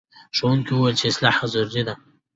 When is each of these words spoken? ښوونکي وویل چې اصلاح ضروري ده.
ښوونکي 0.37 0.71
وویل 0.73 0.95
چې 0.99 1.05
اصلاح 1.11 1.35
ضروري 1.53 1.83
ده. 1.87 1.93